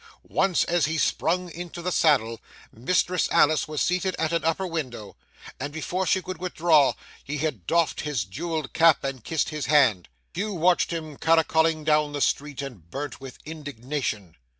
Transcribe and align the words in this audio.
Once 0.23 0.63
as 0.63 0.85
he 0.87 0.97
sprung 0.97 1.51
into 1.51 1.79
the 1.79 1.91
saddle 1.91 2.39
Mistress 2.73 3.29
Alice 3.31 3.67
was 3.67 3.83
seated 3.83 4.15
at 4.17 4.33
an 4.33 4.43
upper 4.43 4.65
window, 4.65 5.15
and 5.59 5.71
before 5.71 6.07
she 6.07 6.23
could 6.23 6.39
withdraw 6.39 6.93
he 7.23 7.37
had 7.37 7.67
doffed 7.67 8.01
his 8.01 8.25
jewelled 8.25 8.73
cap 8.73 9.03
and 9.03 9.23
kissed 9.23 9.49
his 9.49 9.67
hand. 9.67 10.09
Hugh 10.33 10.53
watched 10.53 10.91
him 10.91 11.17
caracoling 11.17 11.83
down 11.83 12.13
the 12.13 12.19
street, 12.21 12.63
and 12.63 12.89
burnt 12.89 13.21
with 13.21 13.37
indignation. 13.45 14.35